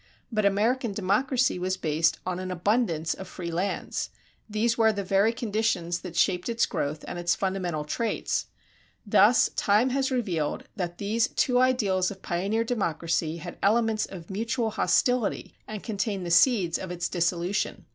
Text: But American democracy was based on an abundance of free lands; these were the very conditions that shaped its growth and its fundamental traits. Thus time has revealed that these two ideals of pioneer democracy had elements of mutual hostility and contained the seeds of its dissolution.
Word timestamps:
But 0.31 0.45
American 0.45 0.93
democracy 0.93 1.59
was 1.59 1.77
based 1.77 2.17
on 2.25 2.39
an 2.39 2.49
abundance 2.49 3.13
of 3.13 3.27
free 3.27 3.51
lands; 3.51 4.09
these 4.49 4.75
were 4.75 4.91
the 4.91 5.03
very 5.03 5.31
conditions 5.31 5.99
that 5.99 6.15
shaped 6.15 6.49
its 6.49 6.65
growth 6.65 7.05
and 7.07 7.19
its 7.19 7.35
fundamental 7.35 7.83
traits. 7.85 8.47
Thus 9.05 9.49
time 9.55 9.91
has 9.91 10.09
revealed 10.09 10.63
that 10.75 10.97
these 10.97 11.27
two 11.27 11.59
ideals 11.59 12.09
of 12.09 12.23
pioneer 12.23 12.63
democracy 12.63 13.37
had 13.37 13.59
elements 13.61 14.07
of 14.07 14.31
mutual 14.31 14.71
hostility 14.71 15.53
and 15.67 15.83
contained 15.83 16.25
the 16.25 16.31
seeds 16.31 16.79
of 16.79 16.89
its 16.89 17.07
dissolution. 17.07 17.85